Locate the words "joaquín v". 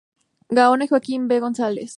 0.87-1.39